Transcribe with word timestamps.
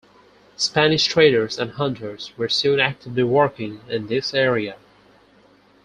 Spanish 0.57 1.05
traders 1.05 1.59
and 1.59 1.73
hunters 1.73 2.35
were 2.35 2.49
soon 2.49 2.79
actively 2.79 3.21
working 3.21 3.81
in 3.87 4.07
this 4.07 4.33
area. 4.33 4.75